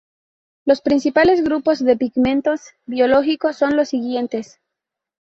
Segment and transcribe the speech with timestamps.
[0.65, 4.59] Los principales grupos de pigmentos biológicos son los siguientes.